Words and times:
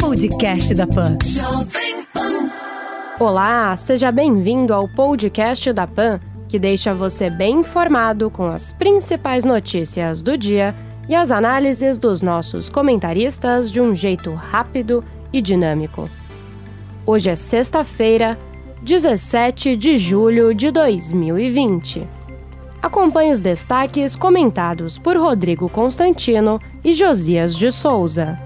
Podcast 0.00 0.74
da 0.74 0.88
Pan. 0.88 1.16
Olá, 3.20 3.76
seja 3.76 4.10
bem-vindo 4.10 4.74
ao 4.74 4.88
podcast 4.88 5.72
da 5.72 5.86
Pan, 5.86 6.18
que 6.48 6.58
deixa 6.58 6.92
você 6.92 7.30
bem 7.30 7.60
informado 7.60 8.28
com 8.28 8.46
as 8.46 8.72
principais 8.72 9.44
notícias 9.44 10.20
do 10.20 10.36
dia 10.36 10.74
e 11.08 11.14
as 11.14 11.30
análises 11.30 11.96
dos 11.96 12.22
nossos 12.22 12.68
comentaristas 12.68 13.70
de 13.70 13.80
um 13.80 13.94
jeito 13.94 14.34
rápido 14.34 15.04
e 15.32 15.40
dinâmico. 15.40 16.10
Hoje 17.06 17.30
é 17.30 17.36
sexta-feira, 17.36 18.36
17 18.82 19.76
de 19.76 19.96
julho 19.96 20.52
de 20.52 20.72
2020. 20.72 22.04
Acompanhe 22.82 23.30
os 23.30 23.40
destaques 23.40 24.16
comentados 24.16 24.98
por 24.98 25.16
Rodrigo 25.16 25.68
Constantino 25.68 26.58
e 26.84 26.92
Josias 26.92 27.56
de 27.56 27.70
Souza. 27.70 28.40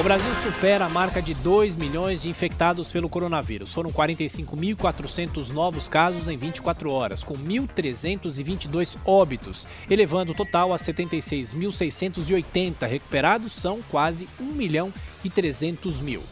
O 0.00 0.02
Brasil 0.02 0.34
supera 0.42 0.86
a 0.86 0.88
marca 0.88 1.20
de 1.20 1.34
2 1.34 1.76
milhões 1.76 2.22
de 2.22 2.30
infectados 2.30 2.90
pelo 2.90 3.06
coronavírus. 3.06 3.70
Foram 3.70 3.92
45.400 3.92 5.50
novos 5.50 5.88
casos 5.88 6.26
em 6.26 6.38
24 6.38 6.90
horas, 6.90 7.22
com 7.22 7.34
1.322 7.34 8.96
óbitos, 9.04 9.66
elevando 9.90 10.32
o 10.32 10.34
total 10.34 10.72
a 10.72 10.78
76.680. 10.78 12.88
Recuperados 12.88 13.52
são 13.52 13.80
quase 13.90 14.26
1 14.40 14.44
milhão 14.44 14.90
e 15.22 15.28
300 15.28 16.00
mil. 16.00 16.22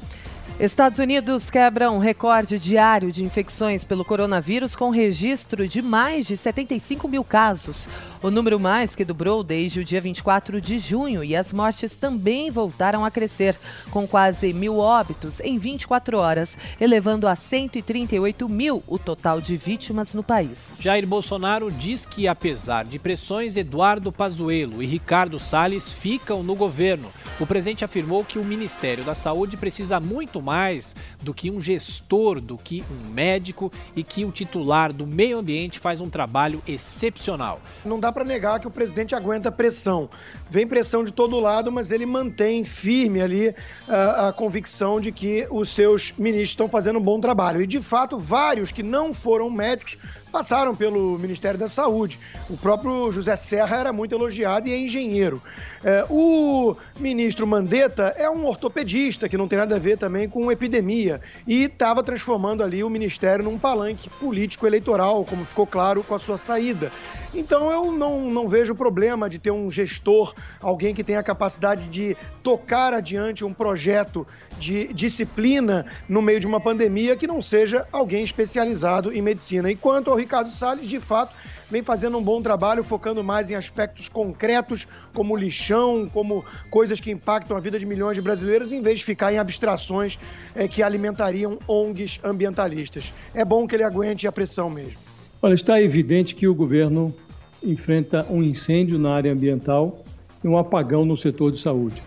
Estados 0.60 0.98
Unidos 0.98 1.48
quebra 1.50 1.88
um 1.88 1.98
recorde 1.98 2.58
diário 2.58 3.12
de 3.12 3.24
infecções 3.24 3.84
pelo 3.84 4.04
coronavírus 4.04 4.74
com 4.74 4.90
registro 4.90 5.68
de 5.68 5.80
mais 5.80 6.26
de 6.26 6.36
75 6.36 7.06
mil 7.06 7.22
casos. 7.22 7.88
O 8.20 8.28
número 8.28 8.58
mais 8.58 8.96
que 8.96 9.04
dobrou 9.04 9.44
desde 9.44 9.78
o 9.78 9.84
dia 9.84 10.00
24 10.00 10.60
de 10.60 10.76
junho 10.76 11.22
e 11.22 11.36
as 11.36 11.52
mortes 11.52 11.94
também 11.94 12.50
voltaram 12.50 13.04
a 13.04 13.10
crescer, 13.10 13.56
com 13.92 14.04
quase 14.04 14.52
mil 14.52 14.78
óbitos 14.78 15.38
em 15.38 15.58
24 15.58 16.18
horas, 16.18 16.58
elevando 16.80 17.28
a 17.28 17.36
138 17.36 18.48
mil 18.48 18.82
o 18.88 18.98
total 18.98 19.40
de 19.40 19.56
vítimas 19.56 20.12
no 20.12 20.24
país. 20.24 20.76
Jair 20.80 21.06
Bolsonaro 21.06 21.70
diz 21.70 22.04
que, 22.04 22.26
apesar 22.26 22.84
de 22.84 22.98
pressões, 22.98 23.56
Eduardo 23.56 24.10
Pazuello 24.10 24.82
e 24.82 24.86
Ricardo 24.86 25.38
Salles 25.38 25.92
ficam 25.92 26.42
no 26.42 26.56
governo. 26.56 27.12
O 27.38 27.46
presidente 27.46 27.84
afirmou 27.84 28.24
que 28.24 28.40
o 28.40 28.44
Ministério 28.44 29.04
da 29.04 29.14
Saúde 29.14 29.56
precisa 29.56 30.00
muito 30.00 30.42
mais 30.42 30.47
do 31.22 31.34
que 31.34 31.50
um 31.50 31.60
gestor, 31.60 32.40
do 32.40 32.56
que 32.56 32.84
um 32.90 33.08
médico 33.08 33.72
e 33.94 34.02
que 34.02 34.24
o 34.24 34.30
titular 34.30 34.92
do 34.92 35.06
meio 35.06 35.38
ambiente 35.38 35.78
faz 35.78 36.00
um 36.00 36.08
trabalho 36.08 36.62
excepcional. 36.66 37.60
Não 37.84 37.98
dá 37.98 38.12
para 38.12 38.24
negar 38.24 38.60
que 38.60 38.66
o 38.66 38.70
presidente 38.70 39.14
aguenta 39.14 39.50
pressão. 39.50 40.08
Vem 40.50 40.66
pressão 40.66 41.04
de 41.04 41.12
todo 41.12 41.38
lado, 41.38 41.70
mas 41.70 41.90
ele 41.90 42.06
mantém 42.06 42.64
firme 42.64 43.20
ali 43.20 43.54
a, 43.88 43.94
ah, 43.94 44.28
a 44.28 44.32
convicção 44.32 45.00
de 45.00 45.12
que 45.12 45.46
os 45.50 45.74
seus 45.74 46.12
ministros 46.18 46.50
estão 46.50 46.68
fazendo 46.68 46.98
um 46.98 47.02
bom 47.02 47.20
trabalho. 47.20 47.62
E 47.62 47.66
de 47.66 47.80
fato, 47.80 48.18
vários 48.18 48.72
que 48.72 48.82
não 48.82 49.12
foram 49.12 49.50
médicos 49.50 49.98
passaram 50.28 50.74
pelo 50.74 51.18
Ministério 51.18 51.58
da 51.58 51.68
Saúde. 51.68 52.18
O 52.48 52.56
próprio 52.56 53.10
José 53.10 53.36
Serra 53.36 53.76
era 53.76 53.92
muito 53.92 54.14
elogiado 54.14 54.68
e 54.68 54.72
é 54.72 54.78
engenheiro. 54.78 55.42
É, 55.82 56.04
o 56.08 56.76
ministro 56.98 57.46
Mandetta 57.46 58.14
é 58.16 58.28
um 58.28 58.46
ortopedista 58.46 59.28
que 59.28 59.36
não 59.36 59.48
tem 59.48 59.58
nada 59.58 59.76
a 59.76 59.78
ver 59.78 59.96
também 59.96 60.28
com 60.28 60.50
epidemia 60.50 61.20
e 61.46 61.64
estava 61.64 62.02
transformando 62.02 62.62
ali 62.62 62.82
o 62.82 62.90
ministério 62.90 63.44
num 63.44 63.58
palanque 63.58 64.10
político 64.10 64.66
eleitoral, 64.66 65.24
como 65.24 65.44
ficou 65.44 65.66
claro 65.66 66.02
com 66.02 66.14
a 66.14 66.18
sua 66.18 66.38
saída. 66.38 66.90
Então 67.38 67.70
eu 67.70 67.92
não, 67.92 68.28
não 68.28 68.48
vejo 68.48 68.74
problema 68.74 69.30
de 69.30 69.38
ter 69.38 69.52
um 69.52 69.70
gestor, 69.70 70.34
alguém 70.60 70.92
que 70.92 71.04
tenha 71.04 71.20
a 71.20 71.22
capacidade 71.22 71.86
de 71.86 72.16
tocar 72.42 72.92
adiante 72.92 73.44
um 73.44 73.54
projeto 73.54 74.26
de 74.58 74.92
disciplina 74.92 75.86
no 76.08 76.20
meio 76.20 76.40
de 76.40 76.48
uma 76.48 76.60
pandemia 76.60 77.16
que 77.16 77.28
não 77.28 77.40
seja 77.40 77.86
alguém 77.92 78.24
especializado 78.24 79.12
em 79.12 79.22
medicina. 79.22 79.70
E 79.70 79.76
quanto 79.76 80.10
ao 80.10 80.16
Ricardo 80.16 80.50
Salles, 80.50 80.88
de 80.88 80.98
fato, 80.98 81.32
vem 81.70 81.80
fazendo 81.80 82.18
um 82.18 82.22
bom 82.22 82.42
trabalho, 82.42 82.82
focando 82.82 83.22
mais 83.22 83.52
em 83.52 83.54
aspectos 83.54 84.08
concretos, 84.08 84.88
como 85.14 85.36
lixão, 85.36 86.10
como 86.12 86.44
coisas 86.72 86.98
que 86.98 87.12
impactam 87.12 87.56
a 87.56 87.60
vida 87.60 87.78
de 87.78 87.86
milhões 87.86 88.16
de 88.16 88.20
brasileiros, 88.20 88.72
em 88.72 88.82
vez 88.82 88.98
de 88.98 89.04
ficar 89.04 89.32
em 89.32 89.38
abstrações 89.38 90.18
é, 90.56 90.66
que 90.66 90.82
alimentariam 90.82 91.56
ONGs 91.68 92.18
ambientalistas. 92.24 93.12
É 93.32 93.44
bom 93.44 93.64
que 93.64 93.76
ele 93.76 93.84
aguente 93.84 94.26
a 94.26 94.32
pressão 94.32 94.68
mesmo. 94.68 94.98
Olha, 95.40 95.54
está 95.54 95.80
evidente 95.80 96.34
que 96.34 96.48
o 96.48 96.54
governo 96.54 97.14
enfrenta 97.62 98.26
um 98.30 98.42
incêndio 98.42 98.98
na 98.98 99.12
área 99.12 99.32
ambiental 99.32 100.04
e 100.42 100.48
um 100.48 100.56
apagão 100.56 101.04
no 101.04 101.16
setor 101.16 101.52
de 101.52 101.58
saúde. 101.58 102.02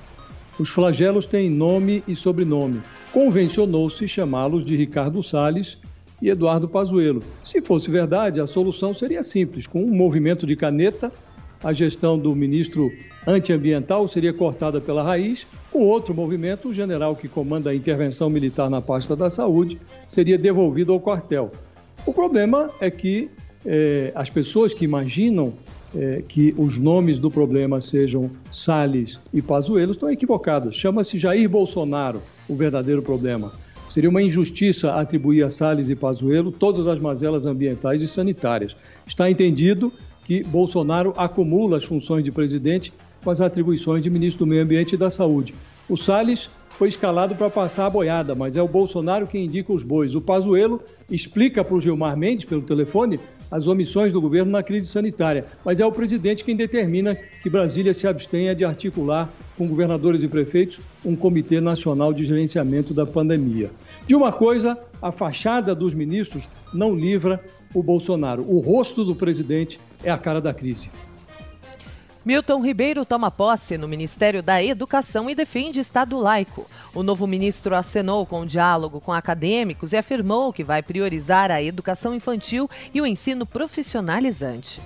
Os 0.60 0.70
flagelos 0.70 1.26
têm 1.26 1.50
nome 1.50 2.04
e 2.08 2.16
sobrenome. 2.16 2.82
Convencionou-se 3.12 4.08
chamá-los 4.08 4.64
de 4.64 4.76
Ricardo 4.76 5.22
Salles 5.24 5.78
e 6.22 6.30
Eduardo 6.30 6.68
Pazuello. 6.68 7.24
Se 7.44 7.62
fosse 7.62 7.90
verdade, 7.90 8.40
a 8.40 8.48
solução 8.48 8.94
seria 8.94 9.24
simples. 9.24 9.66
Com 9.66 9.84
um 9.84 9.94
movimento 9.94 10.46
de 10.46 10.56
caneta, 10.56 11.12
a 11.64 11.74
gestão 11.74 12.18
do 12.18 12.36
ministro 12.36 12.92
antiambiental 13.26 14.08
seria 14.08 14.34
cortada 14.34 14.80
pela 14.80 15.04
raiz. 15.04 15.46
Com 15.72 15.80
outro 15.84 16.14
movimento, 16.14 16.70
o 16.70 16.74
general 16.74 17.16
que 17.16 17.28
comanda 17.28 17.70
a 17.70 17.76
intervenção 17.76 18.30
militar 18.30 18.70
na 18.70 18.82
pasta 18.82 19.16
da 19.16 19.30
saúde 19.30 19.80
seria 20.08 20.38
devolvido 20.38 20.94
ao 20.94 21.00
quartel. 21.00 21.52
O 22.06 22.14
problema 22.14 22.70
é 22.80 22.90
que 22.90 23.30
é, 23.66 24.12
as 24.16 24.30
pessoas 24.30 24.74
que 24.74 24.86
imaginam 24.86 25.54
é, 25.96 26.24
que 26.28 26.54
os 26.58 26.78
nomes 26.78 27.20
do 27.20 27.30
problema 27.30 27.82
sejam 27.82 28.32
Salles 28.52 29.20
e 29.34 29.42
Pazuello 29.42 29.92
estão 29.92 30.10
equivocadas. 30.10 30.76
Chama-se 30.76 31.18
Jair 31.18 31.50
Bolsonaro 31.50 32.22
o 32.48 32.56
verdadeiro 32.56 33.02
problema. 33.02 33.52
Seria 33.90 34.10
uma 34.10 34.22
injustiça 34.22 34.94
atribuir 34.94 35.44
a 35.44 35.50
Salles 35.50 35.90
e 35.90 35.96
Pazuello 35.96 36.52
todas 36.52 36.88
as 36.88 37.00
mazelas 37.00 37.46
ambientais 37.46 38.02
e 38.02 38.08
sanitárias. 38.08 38.76
Está 39.06 39.30
entendido 39.30 39.92
que 40.24 40.44
Bolsonaro 40.44 41.14
acumula 41.18 41.78
as 41.78 41.84
funções 41.84 42.24
de 42.24 42.32
presidente 42.32 42.94
com 43.22 43.30
as 43.30 43.42
atribuições 43.42 44.02
de 44.02 44.10
ministro 44.10 44.46
do 44.46 44.50
Meio 44.50 44.64
Ambiente 44.64 44.94
e 44.94 44.98
da 44.98 45.10
Saúde. 45.10 45.54
O 45.90 45.98
Salles 45.98 46.50
foi 46.70 46.88
escalado 46.88 47.36
para 47.36 47.50
passar 47.50 47.88
a 47.88 47.90
boiada, 47.90 48.34
mas 48.34 48.56
é 48.56 48.62
o 48.62 48.68
Bolsonaro 48.68 49.28
quem 49.28 49.46
indica 49.46 49.74
os 49.74 49.84
bois. 49.84 50.16
O 50.16 50.22
Pazuello 50.22 50.82
explica 51.10 51.64
para 51.64 51.76
o 51.76 51.82
Gilmar 51.82 52.16
Mendes, 52.16 52.46
pelo 52.46 52.62
telefone, 52.62 53.20
as 53.52 53.68
omissões 53.68 54.14
do 54.14 54.22
governo 54.22 54.52
na 54.52 54.64
crise 54.64 54.88
sanitária, 54.88 55.46
mas 55.64 55.82
é 55.82 55.86
o 55.86 55.92
presidente 55.92 56.44
quem 56.44 56.56
determina 56.56 57.16
que 57.44 57.50
Brasília 57.50 57.94
se 57.94 58.08
abstenha 58.08 58.56
de 58.56 58.64
articular 58.64 59.30
com 59.58 59.68
governadores 59.68 60.24
e 60.24 60.28
prefeitos 60.28 60.80
um 61.04 61.16
comitê 61.16 61.60
nacional 61.60 62.14
de 62.14 62.24
gerenciamento 62.24 62.94
da 62.94 63.06
pandemia. 63.06 63.70
De 64.08 64.16
uma 64.16 64.32
coisa, 64.32 64.78
a 65.02 65.12
fachada 65.12 65.76
dos 65.76 65.94
ministros 65.94 66.48
não 66.74 66.96
livra 66.96 67.44
o 67.74 67.84
Bolsonaro. 67.84 68.44
O 68.48 68.60
rosto 68.60 69.04
do 69.04 69.16
presidente 69.16 69.80
é 70.04 70.10
a 70.10 70.18
cara 70.18 70.40
da 70.40 70.54
crise. 70.54 70.90
Milton 72.24 72.62
Ribeiro 72.62 73.04
toma 73.04 73.32
posse 73.32 73.80
no 73.80 73.88
Ministério 73.88 74.44
da 74.44 74.64
Educação 74.64 75.28
e 75.28 75.34
defende 75.34 75.80
Estado 75.80 76.20
laico. 76.20 76.68
O 76.94 77.02
novo 77.02 77.26
ministro 77.26 77.76
acenou 77.76 78.28
com 78.28 78.46
diálogo 78.46 79.02
com 79.02 79.12
acadêmicos 79.12 79.92
e 79.92 79.98
afirmou 79.98 80.54
que 80.54 80.64
vai 80.64 80.84
priorizar 80.84 81.50
a 81.50 81.64
educação 81.64 82.14
infantil 82.14 82.70
e 82.94 83.02
o 83.02 83.08
ensino 83.08 83.44
profissionalizante. 83.44 84.80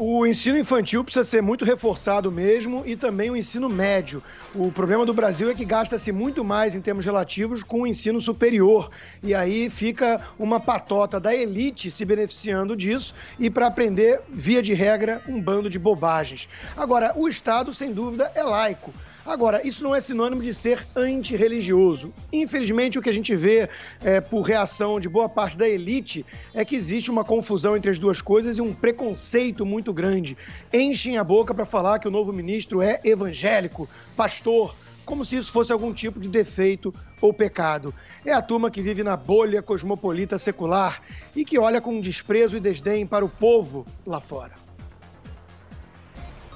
O 0.00 0.24
ensino 0.24 0.56
infantil 0.56 1.02
precisa 1.02 1.24
ser 1.24 1.42
muito 1.42 1.64
reforçado 1.64 2.30
mesmo 2.30 2.84
e 2.86 2.94
também 2.94 3.32
o 3.32 3.36
ensino 3.36 3.68
médio. 3.68 4.22
O 4.54 4.70
problema 4.70 5.04
do 5.04 5.12
Brasil 5.12 5.50
é 5.50 5.54
que 5.54 5.64
gasta-se 5.64 6.12
muito 6.12 6.44
mais 6.44 6.76
em 6.76 6.80
termos 6.80 7.04
relativos 7.04 7.64
com 7.64 7.80
o 7.80 7.86
ensino 7.86 8.20
superior. 8.20 8.92
E 9.24 9.34
aí 9.34 9.68
fica 9.68 10.20
uma 10.38 10.60
patota 10.60 11.18
da 11.18 11.34
elite 11.34 11.90
se 11.90 12.04
beneficiando 12.04 12.76
disso 12.76 13.12
e 13.40 13.50
para 13.50 13.66
aprender, 13.66 14.20
via 14.28 14.62
de 14.62 14.72
regra, 14.72 15.20
um 15.26 15.42
bando 15.42 15.68
de 15.68 15.80
bobagens. 15.80 16.48
Agora, 16.76 17.12
o 17.16 17.26
Estado, 17.26 17.74
sem 17.74 17.92
dúvida, 17.92 18.30
é 18.36 18.44
laico. 18.44 18.94
Agora, 19.28 19.60
isso 19.62 19.84
não 19.84 19.94
é 19.94 20.00
sinônimo 20.00 20.42
de 20.42 20.54
ser 20.54 20.86
antirreligioso. 20.96 22.14
Infelizmente, 22.32 22.98
o 22.98 23.02
que 23.02 23.10
a 23.10 23.12
gente 23.12 23.36
vê 23.36 23.68
é, 24.02 24.22
por 24.22 24.40
reação 24.40 24.98
de 24.98 25.06
boa 25.06 25.28
parte 25.28 25.58
da 25.58 25.68
elite 25.68 26.24
é 26.54 26.64
que 26.64 26.74
existe 26.74 27.10
uma 27.10 27.22
confusão 27.22 27.76
entre 27.76 27.90
as 27.90 27.98
duas 27.98 28.22
coisas 28.22 28.56
e 28.56 28.62
um 28.62 28.72
preconceito 28.72 29.66
muito 29.66 29.92
grande. 29.92 30.34
Enchem 30.72 31.18
a 31.18 31.24
boca 31.24 31.52
para 31.52 31.66
falar 31.66 31.98
que 31.98 32.08
o 32.08 32.10
novo 32.10 32.32
ministro 32.32 32.80
é 32.80 33.02
evangélico, 33.04 33.86
pastor, 34.16 34.74
como 35.04 35.26
se 35.26 35.36
isso 35.36 35.52
fosse 35.52 35.74
algum 35.74 35.92
tipo 35.92 36.18
de 36.18 36.30
defeito 36.30 36.94
ou 37.20 37.30
pecado. 37.30 37.92
É 38.24 38.32
a 38.32 38.40
turma 38.40 38.70
que 38.70 38.80
vive 38.80 39.02
na 39.02 39.14
bolha 39.14 39.60
cosmopolita 39.60 40.38
secular 40.38 41.02
e 41.36 41.44
que 41.44 41.58
olha 41.58 41.82
com 41.82 42.00
desprezo 42.00 42.56
e 42.56 42.60
desdém 42.60 43.06
para 43.06 43.26
o 43.26 43.28
povo 43.28 43.86
lá 44.06 44.22
fora. 44.22 44.54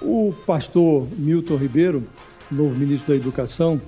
O 0.00 0.34
pastor 0.46 1.06
Milton 1.18 1.56
Ribeiro 1.56 2.08
novo 2.52 2.78
ministro 2.78 3.12
da 3.12 3.20
Educação, 3.20 3.80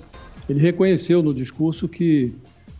ele 0.48 0.60
reconheceu 0.60 1.22
no 1.22 1.34
discurso 1.34 1.88
que 1.88 2.32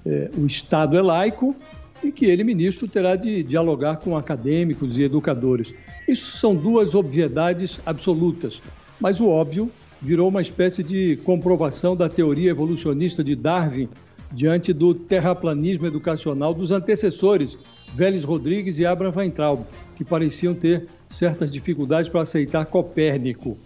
é, 0.05 0.31
o 0.37 0.47
Estado 0.47 0.97
é 0.97 1.03
laico 1.03 1.55
e 2.03 2.13
que 2.13 2.27
ele, 2.27 2.45
ministro, 2.45 2.87
terá 2.87 3.17
de 3.17 3.43
dialogar 3.43 3.97
com 3.97 4.17
acadêmicos 4.17 4.99
e 4.99 5.03
educadores. 5.03 5.75
Isso 6.07 6.37
são 6.37 6.55
duas 6.55 6.95
obviedades 6.95 7.81
absolutas, 7.87 8.63
mas 9.01 9.21
o 9.21 9.29
óbvio 9.29 9.71
virou 10.03 10.29
uma 10.29 10.43
espécie 10.43 10.83
de 10.83 11.17
comprovação 11.25 11.97
da 11.97 12.09
teoria 12.09 12.51
evolucionista 12.51 13.25
de 13.25 13.35
Darwin 13.35 13.89
diante 14.31 14.73
do 14.73 14.95
terraplanismo 14.95 15.87
educacional 15.87 16.53
dos 16.53 16.71
antecessores, 16.71 17.57
Vélez 17.95 18.25
Rodrigues 18.25 18.79
e 18.79 18.85
Abraham 18.85 19.15
Weintraub, 19.17 19.65
que 19.97 20.05
pareciam 20.05 20.55
ter 20.55 20.87
certas 21.09 21.51
dificuldades 21.51 22.11
para 22.11 22.23
aceitar 22.23 22.67
Copérnico. 22.67 23.57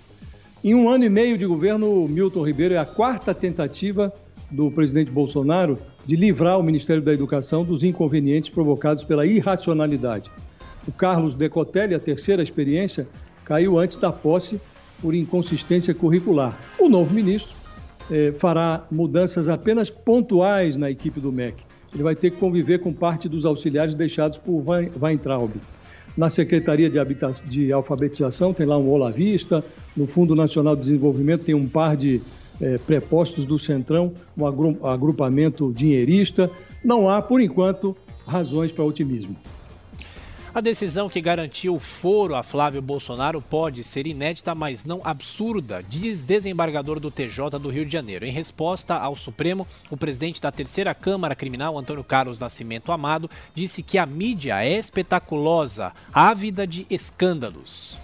Em 0.63 0.75
um 0.75 0.89
ano 0.89 1.05
e 1.05 1.09
meio 1.09 1.39
de 1.39 1.47
governo, 1.47 2.09
Milton 2.09 2.43
Ribeiro 2.43 2.75
é 2.75 2.79
a 2.79 2.85
quarta 2.85 3.33
tentativa 3.33 4.13
do 4.51 4.69
presidente 4.73 5.09
Bolsonaro 5.09 5.79
de 6.05 6.17
livrar 6.17 6.59
o 6.59 6.65
Ministério 6.65 7.01
da 7.01 7.13
Educação 7.13 7.65
dos 7.65 7.85
inconvenientes 7.85 8.51
provocados 8.51 9.05
pela 9.05 9.25
irracionalidade. 9.25 10.29
O 10.87 10.91
Carlos 10.91 11.35
Decotelli, 11.35 11.95
a 11.95 12.01
terceira 12.01 12.43
experiência, 12.43 13.07
caiu 13.45 13.79
antes 13.79 13.97
da 13.99 14.11
posse 14.11 14.61
por 15.01 15.15
inconsistência 15.15 15.95
curricular. 15.95 16.59
O 16.77 16.89
novo 16.89 17.15
ministro 17.15 17.55
eh, 18.11 18.35
fará 18.37 18.85
mudanças 18.91 19.49
apenas 19.49 19.89
pontuais 19.89 20.75
na 20.77 20.91
equipe 20.91 21.21
do 21.21 21.31
MEC. 21.31 21.63
Ele 21.95 22.03
vai 22.03 22.17
ter 22.17 22.33
que 22.33 22.37
conviver 22.37 22.81
com 22.81 22.93
parte 22.93 23.29
dos 23.29 23.45
auxiliares 23.45 23.95
deixados 23.95 24.39
por 24.39 24.65
Weintraub. 25.01 25.53
Na 26.19 26.29
Secretaria 26.29 26.91
de, 26.91 26.99
de 27.47 27.73
Alfabetização 27.73 28.53
tem 28.53 28.67
lá 28.67 28.77
um 28.77 28.91
olavista, 28.91 29.65
no 29.97 30.05
Fundo 30.05 30.35
Nacional 30.35 30.75
de 30.75 30.83
Desenvolvimento 30.83 31.45
tem 31.45 31.55
um 31.55 31.69
par 31.69 31.97
de 31.97 32.21
eh, 32.61 32.77
prepostos 32.85 33.45
do 33.45 33.57
Centrão, 33.57 34.13
um 34.37 34.45
agrupamento 34.85 35.73
dinheirista. 35.73 36.51
Não 36.85 37.09
há, 37.09 37.23
por 37.23 37.41
enquanto, 37.41 37.97
razões 38.27 38.73
para 38.73 38.83
otimismo. 38.83 39.37
A 40.59 40.61
decisão 40.61 41.09
que 41.09 41.21
garantiu 41.21 41.77
o 41.77 41.79
foro 41.79 42.35
a 42.35 42.43
Flávio 42.43 42.83
Bolsonaro 42.83 43.41
pode 43.41 43.85
ser 43.85 44.09
inédita, 44.09 44.57
mas 44.57 44.85
não 44.85 45.01
absurda, 45.05 45.85
diz 45.89 46.25
desembargador 46.25 46.99
do 46.99 47.13
TJ 47.13 47.61
do 47.61 47.69
Rio 47.69 47.87
de 47.87 47.93
Janeiro. 47.93 48.25
Em 48.25 48.33
resposta 48.33 48.97
ao 48.97 49.15
Supremo, 49.15 49.65
o 49.89 49.97
presidente 49.97 50.43
da 50.43 50.51
terceira 50.51 50.93
Câmara 50.97 51.37
Criminal, 51.37 51.79
Antônio 51.79 52.03
Carlos 52.03 52.41
Nascimento 52.41 52.91
Amado, 52.91 53.31
disse 53.55 53.85
que 53.85 53.99
a 53.99 54.05
mídia 54.05 54.61
é 54.65 54.77
espetaculosa, 54.77 55.93
ávida 56.13 56.67
de 56.67 56.85
escândalos. 56.91 57.97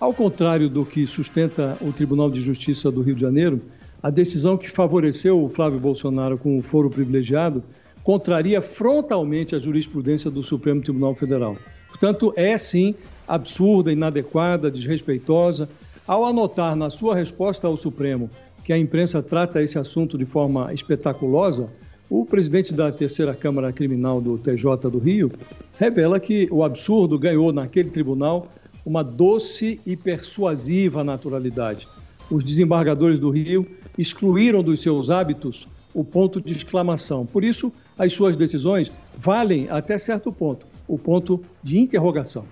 Ao 0.00 0.12
contrário 0.12 0.68
do 0.68 0.84
que 0.84 1.06
sustenta 1.06 1.78
o 1.80 1.92
Tribunal 1.92 2.28
de 2.28 2.40
Justiça 2.40 2.90
do 2.90 3.00
Rio 3.00 3.14
de 3.14 3.20
Janeiro, 3.20 3.62
a 4.02 4.10
decisão 4.10 4.58
que 4.58 4.68
favoreceu 4.68 5.40
o 5.40 5.48
Flávio 5.48 5.78
Bolsonaro 5.78 6.36
com 6.36 6.58
o 6.58 6.62
foro 6.64 6.90
privilegiado 6.90 7.62
contraria 8.02 8.60
frontalmente 8.60 9.54
a 9.54 9.58
jurisprudência 9.58 10.30
do 10.30 10.42
Supremo 10.42 10.82
Tribunal 10.82 11.14
Federal. 11.14 11.56
Portanto, 11.88 12.32
é 12.36 12.56
sim 12.56 12.94
absurda, 13.26 13.92
inadequada, 13.92 14.70
desrespeitosa. 14.70 15.68
Ao 16.06 16.24
anotar 16.24 16.74
na 16.74 16.90
sua 16.90 17.14
resposta 17.14 17.66
ao 17.66 17.76
Supremo 17.76 18.30
que 18.64 18.72
a 18.72 18.78
imprensa 18.78 19.22
trata 19.22 19.62
esse 19.62 19.78
assunto 19.78 20.16
de 20.16 20.24
forma 20.24 20.72
espetaculosa, 20.72 21.68
o 22.08 22.24
presidente 22.24 22.74
da 22.74 22.90
terceira 22.90 23.34
Câmara 23.34 23.72
Criminal 23.72 24.20
do 24.20 24.36
TJ 24.36 24.90
do 24.90 24.98
Rio 24.98 25.30
revela 25.78 26.18
que 26.18 26.48
o 26.50 26.64
absurdo 26.64 27.18
ganhou 27.18 27.52
naquele 27.52 27.90
tribunal 27.90 28.48
uma 28.84 29.04
doce 29.04 29.80
e 29.86 29.96
persuasiva 29.96 31.04
naturalidade. 31.04 31.86
Os 32.30 32.42
desembargadores 32.42 33.18
do 33.18 33.30
Rio 33.30 33.66
excluíram 33.96 34.62
dos 34.62 34.82
seus 34.82 35.10
hábitos 35.10 35.68
o 35.94 36.04
ponto 36.04 36.40
de 36.40 36.52
exclamação. 36.52 37.26
Por 37.26 37.44
isso, 37.44 37.72
as 37.98 38.12
suas 38.12 38.36
decisões 38.36 38.90
valem 39.16 39.68
até 39.70 39.98
certo 39.98 40.32
ponto 40.32 40.66
o 40.90 40.98
ponto 40.98 41.40
de 41.62 41.78
interrogação. 41.78 42.44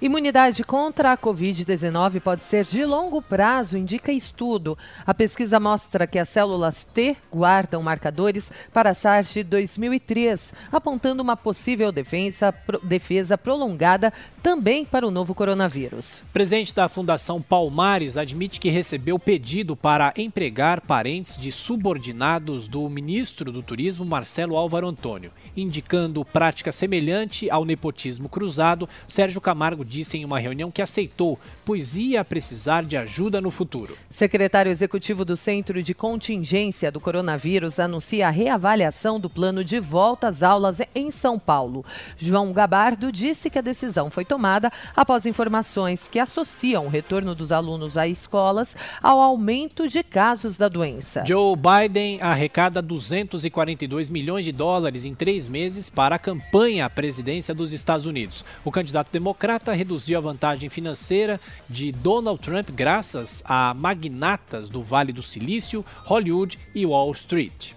Imunidade 0.00 0.62
contra 0.62 1.12
a 1.12 1.16
Covid-19 1.16 2.20
pode 2.20 2.42
ser 2.42 2.66
de 2.66 2.84
longo 2.84 3.22
prazo, 3.22 3.78
indica 3.78 4.12
estudo. 4.12 4.76
A 5.06 5.14
pesquisa 5.14 5.58
mostra 5.58 6.06
que 6.06 6.18
as 6.18 6.28
células 6.28 6.84
T 6.84 7.16
guardam 7.32 7.82
marcadores 7.82 8.52
para 8.74 8.90
a 8.90 8.94
SARS 8.94 9.32
de 9.32 9.42
2003, 9.42 10.52
apontando 10.70 11.22
uma 11.22 11.34
possível 11.34 11.90
defesa, 11.90 12.54
defesa 12.82 13.38
prolongada 13.38 14.12
também 14.42 14.84
para 14.84 15.06
o 15.06 15.10
novo 15.10 15.34
coronavírus. 15.34 16.22
Presidente 16.30 16.74
da 16.74 16.90
Fundação 16.90 17.40
Palmares 17.40 18.18
admite 18.18 18.60
que 18.60 18.68
recebeu 18.68 19.18
pedido 19.18 19.74
para 19.74 20.12
empregar 20.14 20.82
parentes 20.82 21.38
de 21.38 21.50
subordinados 21.50 22.68
do 22.68 22.86
ministro 22.90 23.50
do 23.50 23.62
Turismo, 23.62 24.04
Marcelo 24.04 24.56
Álvaro 24.56 24.88
Antônio. 24.88 25.32
Indicando 25.56 26.22
prática 26.22 26.70
semelhante 26.70 27.50
ao 27.50 27.64
nepotismo 27.64 28.28
cruzado, 28.28 28.86
Sérgio 29.08 29.40
Camargo 29.40 29.85
disse 29.86 30.18
em 30.18 30.24
uma 30.24 30.38
reunião 30.38 30.70
que 30.70 30.82
aceitou, 30.82 31.38
pois 31.64 31.96
ia 31.96 32.24
precisar 32.24 32.84
de 32.84 32.96
ajuda 32.96 33.40
no 33.40 33.50
futuro. 33.50 33.96
Secretário 34.10 34.70
executivo 34.70 35.24
do 35.24 35.36
Centro 35.36 35.82
de 35.82 35.94
Contingência 35.94 36.90
do 36.90 37.00
Coronavírus 37.00 37.78
anuncia 37.78 38.28
a 38.28 38.30
reavaliação 38.30 39.18
do 39.18 39.30
plano 39.30 39.64
de 39.64 39.78
volta 39.78 40.28
às 40.28 40.42
aulas 40.42 40.80
em 40.94 41.10
São 41.10 41.38
Paulo. 41.38 41.84
João 42.18 42.52
Gabardo 42.52 43.12
disse 43.12 43.48
que 43.48 43.58
a 43.58 43.62
decisão 43.62 44.10
foi 44.10 44.24
tomada 44.24 44.70
após 44.94 45.26
informações 45.26 46.08
que 46.10 46.18
associam 46.18 46.86
o 46.86 46.90
retorno 46.90 47.34
dos 47.34 47.52
alunos 47.52 47.96
às 47.96 48.10
escolas 48.10 48.76
ao 49.02 49.20
aumento 49.20 49.88
de 49.88 50.02
casos 50.02 50.58
da 50.58 50.68
doença. 50.68 51.24
Joe 51.26 51.56
Biden 51.56 52.18
arrecada 52.20 52.82
242 52.82 54.10
milhões 54.10 54.44
de 54.44 54.52
dólares 54.52 55.04
em 55.04 55.14
três 55.14 55.46
meses 55.46 55.88
para 55.88 56.16
a 56.16 56.18
campanha 56.18 56.86
à 56.86 56.90
presidência 56.90 57.54
dos 57.54 57.72
Estados 57.72 58.06
Unidos. 58.06 58.44
O 58.64 58.70
candidato 58.70 59.08
democrata 59.12 59.72
reduziu 59.76 60.18
a 60.18 60.20
vantagem 60.20 60.68
financeira 60.68 61.40
de 61.68 61.92
Donald 61.92 62.40
Trump 62.40 62.70
graças 62.70 63.42
a 63.44 63.74
magnatas 63.74 64.68
do 64.68 64.82
Vale 64.82 65.12
do 65.12 65.22
Silício, 65.22 65.84
Hollywood 66.04 66.58
e 66.74 66.84
Wall 66.84 67.12
Street. 67.12 67.72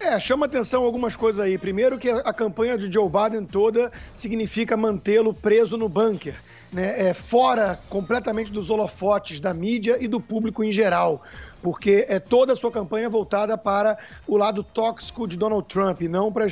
É, 0.00 0.18
chama 0.18 0.46
atenção 0.46 0.82
algumas 0.82 1.14
coisas 1.14 1.44
aí. 1.44 1.58
Primeiro 1.58 1.98
que 1.98 2.08
a 2.08 2.32
campanha 2.32 2.78
de 2.78 2.90
Joe 2.90 3.06
Biden 3.08 3.44
toda 3.44 3.92
significa 4.14 4.74
mantê-lo 4.74 5.34
preso 5.34 5.76
no 5.76 5.90
bunker, 5.90 6.34
né? 6.72 7.08
É, 7.08 7.14
fora 7.14 7.78
completamente 7.88 8.52
dos 8.52 8.70
holofotes 8.70 9.40
da 9.40 9.52
mídia 9.52 9.96
e 10.00 10.06
do 10.06 10.20
público 10.20 10.62
em 10.62 10.70
geral 10.70 11.22
porque 11.62 12.06
é 12.08 12.18
toda 12.18 12.52
a 12.52 12.56
sua 12.56 12.70
campanha 12.70 13.08
voltada 13.08 13.56
para 13.56 13.98
o 14.26 14.36
lado 14.36 14.62
tóxico 14.62 15.26
de 15.26 15.36
Donald 15.36 15.66
Trump, 15.68 16.02
não 16.02 16.32
para 16.32 16.46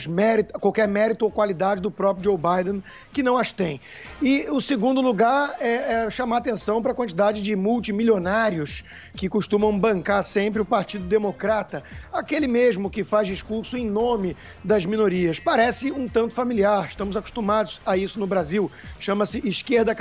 qualquer 0.61 0.87
mérito 0.87 1.25
ou 1.25 1.31
qualidade 1.31 1.81
do 1.81 1.91
próprio 1.91 2.25
Joe 2.25 2.37
Biden, 2.37 2.83
que 3.13 3.23
não 3.23 3.37
as 3.37 3.53
tem. 3.53 3.81
E 4.21 4.47
o 4.51 4.61
segundo 4.61 5.01
lugar 5.01 5.57
é, 5.61 6.05
é 6.07 6.11
chamar 6.11 6.39
atenção 6.39 6.83
para 6.83 6.93
a 6.93 6.95
quantidade 6.95 7.43
de 7.43 7.57
multimilionários 7.57 8.85
que 9.17 9.29
costumam 9.29 9.77
bancar 9.79 10.23
sempre 10.23 10.61
o 10.61 10.65
Partido 10.65 11.05
Democrata, 11.05 11.83
aquele 12.13 12.47
mesmo 12.47 12.91
que 12.91 13.03
faz 13.03 13.27
discurso 13.27 13.77
em 13.77 13.89
nome 13.89 14.37
das 14.63 14.85
minorias. 14.85 15.41
Parece 15.41 15.91
um 15.91 16.09
tanto 16.09 16.35
familiar, 16.35 16.87
estamos 16.87 17.17
acostumados 17.17 17.81
a 17.85 17.97
isso 17.97 18.21
no 18.21 18.27
Brasil, 18.27 18.71
chama-se 19.01 19.39
esquerda. 19.49 19.95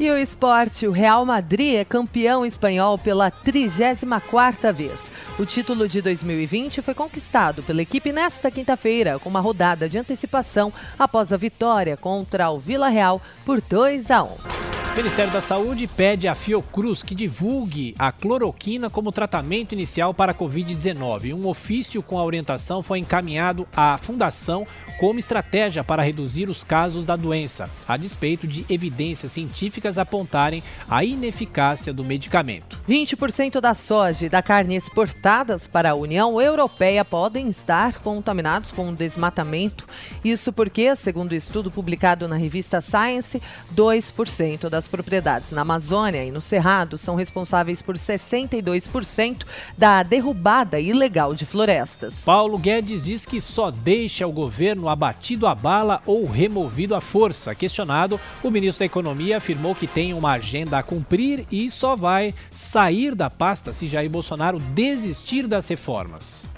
E 0.00 0.08
o 0.10 0.16
esporte, 0.16 0.86
o 0.86 0.92
Real 0.92 1.26
Madrid 1.26 1.74
é 1.74 1.84
campeão 1.84 2.46
espanhol 2.46 2.96
pela 2.96 3.32
34ª 3.32 4.72
vez. 4.72 5.10
O 5.36 5.44
título 5.44 5.88
de 5.88 6.00
2020 6.00 6.82
foi 6.82 6.94
conquistado 6.94 7.64
pela 7.64 7.82
equipe 7.82 8.12
nesta 8.12 8.48
quinta-feira, 8.48 9.18
com 9.18 9.28
uma 9.28 9.40
rodada 9.40 9.88
de 9.88 9.98
antecipação 9.98 10.72
após 10.96 11.32
a 11.32 11.36
vitória 11.36 11.96
contra 11.96 12.48
o 12.48 12.60
Vila 12.60 12.88
Real 12.88 13.20
por 13.44 13.60
2 13.60 14.08
a 14.12 14.22
1. 14.22 14.67
O 14.98 15.00
Ministério 15.00 15.32
da 15.32 15.40
Saúde 15.40 15.86
pede 15.86 16.26
à 16.26 16.34
Fiocruz 16.34 17.04
que 17.04 17.14
divulgue 17.14 17.94
a 18.00 18.10
cloroquina 18.10 18.90
como 18.90 19.12
tratamento 19.12 19.72
inicial 19.72 20.12
para 20.12 20.32
a 20.32 20.34
Covid-19. 20.34 21.32
Um 21.34 21.46
ofício 21.46 22.02
com 22.02 22.18
a 22.18 22.24
orientação 22.24 22.82
foi 22.82 22.98
encaminhado 22.98 23.64
à 23.72 23.96
Fundação 23.96 24.66
como 24.98 25.20
estratégia 25.20 25.84
para 25.84 26.02
reduzir 26.02 26.48
os 26.48 26.64
casos 26.64 27.06
da 27.06 27.14
doença, 27.14 27.70
a 27.86 27.96
despeito 27.96 28.48
de 28.48 28.66
evidências 28.68 29.30
científicas 29.30 29.96
apontarem 29.96 30.64
a 30.90 31.04
ineficácia 31.04 31.92
do 31.92 32.02
medicamento. 32.02 32.76
20% 32.88 33.60
da 33.60 33.74
soja 33.74 34.26
e 34.26 34.28
da 34.28 34.42
carne 34.42 34.74
exportadas 34.74 35.68
para 35.68 35.92
a 35.92 35.94
União 35.94 36.42
Europeia 36.42 37.04
podem 37.04 37.48
estar 37.48 38.00
contaminados 38.00 38.72
com 38.72 38.92
desmatamento. 38.92 39.86
Isso 40.24 40.52
porque, 40.52 40.96
segundo 40.96 41.30
o 41.30 41.36
estudo 41.36 41.70
publicado 41.70 42.26
na 42.26 42.36
revista 42.36 42.80
Science, 42.80 43.40
2% 43.76 44.68
das 44.68 44.87
propriedades 44.88 45.52
na 45.52 45.62
Amazônia 45.62 46.24
e 46.24 46.30
no 46.30 46.40
Cerrado 46.40 46.98
são 46.98 47.14
responsáveis 47.14 47.80
por 47.80 47.94
62% 47.94 49.44
da 49.76 50.02
derrubada 50.02 50.80
ilegal 50.80 51.34
de 51.34 51.46
florestas. 51.46 52.16
Paulo 52.24 52.58
Guedes 52.58 53.04
diz 53.04 53.24
que 53.24 53.40
só 53.40 53.70
deixa 53.70 54.26
o 54.26 54.32
governo 54.32 54.88
abatido 54.88 55.46
a 55.46 55.54
bala 55.54 56.02
ou 56.04 56.26
removido 56.26 56.94
à 56.94 57.00
força. 57.00 57.54
Questionado, 57.54 58.20
o 58.42 58.50
ministro 58.50 58.80
da 58.80 58.86
Economia 58.86 59.36
afirmou 59.36 59.74
que 59.74 59.86
tem 59.86 60.14
uma 60.14 60.32
agenda 60.32 60.78
a 60.78 60.82
cumprir 60.82 61.46
e 61.50 61.70
só 61.70 61.94
vai 61.94 62.34
sair 62.50 63.14
da 63.14 63.30
pasta 63.30 63.72
se 63.72 63.86
Jair 63.86 64.10
Bolsonaro 64.10 64.58
desistir 64.58 65.46
das 65.46 65.68
reformas. 65.68 66.57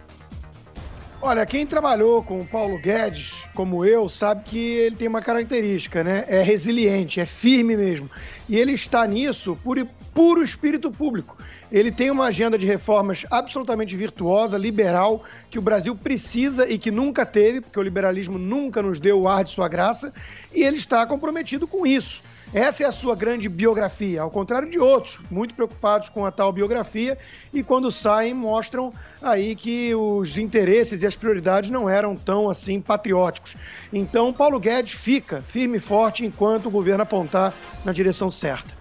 Olha, 1.22 1.44
quem 1.44 1.66
trabalhou 1.66 2.22
com 2.22 2.40
o 2.40 2.46
Paulo 2.46 2.78
Guedes, 2.78 3.44
como 3.54 3.84
eu, 3.84 4.08
sabe 4.08 4.42
que 4.42 4.58
ele 4.58 4.96
tem 4.96 5.06
uma 5.06 5.20
característica, 5.20 6.02
né? 6.02 6.24
É 6.26 6.40
resiliente, 6.40 7.20
é 7.20 7.26
firme 7.26 7.76
mesmo. 7.76 8.10
E 8.48 8.56
ele 8.56 8.72
está 8.72 9.06
nisso 9.06 9.54
por 9.62 9.76
puro 10.14 10.42
espírito 10.42 10.90
público. 10.90 11.36
Ele 11.70 11.92
tem 11.92 12.10
uma 12.10 12.24
agenda 12.24 12.56
de 12.56 12.64
reformas 12.64 13.26
absolutamente 13.30 13.94
virtuosa, 13.94 14.56
liberal, 14.56 15.22
que 15.50 15.58
o 15.58 15.62
Brasil 15.62 15.94
precisa 15.94 16.66
e 16.66 16.78
que 16.78 16.90
nunca 16.90 17.26
teve, 17.26 17.60
porque 17.60 17.78
o 17.78 17.82
liberalismo 17.82 18.38
nunca 18.38 18.80
nos 18.80 18.98
deu 18.98 19.20
o 19.20 19.28
ar 19.28 19.44
de 19.44 19.50
sua 19.50 19.68
graça, 19.68 20.14
e 20.54 20.62
ele 20.62 20.78
está 20.78 21.04
comprometido 21.04 21.68
com 21.68 21.86
isso. 21.86 22.22
Essa 22.52 22.83
é 22.83 22.87
a 22.87 22.90
sua 22.90 23.14
grande 23.14 23.49
biografia, 23.49 24.23
ao 24.23 24.30
contrário 24.30 24.69
de 24.69 24.76
outros, 24.76 25.21
muito 25.30 25.54
preocupados 25.54 26.09
com 26.09 26.26
a 26.26 26.33
tal 26.33 26.52
biografia 26.52 27.16
e 27.54 27.62
quando 27.62 27.92
saem 27.92 28.35
mostram 28.35 28.92
aí 29.23 29.54
que 29.54 29.95
os 29.95 30.37
interesses 30.37 31.02
e 31.02 31.07
as 31.07 31.14
prioridades 31.14 31.71
não 31.71 31.88
eram 31.88 32.16
tão 32.16 32.50
assim 32.50 32.80
patrióticos. 32.80 33.54
Então, 33.92 34.33
Paulo 34.33 34.59
Guedes 34.59 34.95
fica 34.95 35.42
firme 35.42 35.76
e 35.76 35.80
forte 35.80 36.26
enquanto 36.26 36.66
o 36.66 36.71
governo 36.71 37.04
apontar 37.04 37.54
na 37.85 37.92
direção 37.92 38.33
certa. 38.33 38.75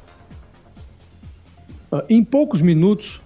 Ah, 1.92 2.04
em 2.10 2.24
poucos 2.24 2.62
minutos, 2.62 3.22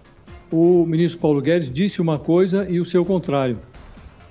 o 0.51 0.85
ministro 0.85 1.21
Paulo 1.21 1.41
Guedes 1.41 1.71
disse 1.71 2.01
uma 2.01 2.19
coisa 2.19 2.67
e 2.69 2.81
o 2.81 2.85
seu 2.85 3.05
contrário. 3.05 3.59